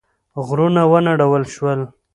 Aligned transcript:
غرونه 0.45 0.81
ونړول 0.91 1.43
شول. 1.53 1.79